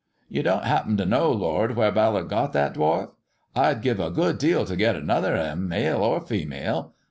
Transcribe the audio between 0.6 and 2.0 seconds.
happen to know, lord, where